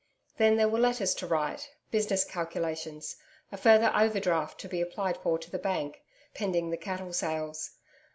[0.37, 3.17] Then there were letters to write, business calculations,
[3.51, 6.01] a further overdraft to be applied for to the Bank,
[6.33, 7.75] pending the cattle sales....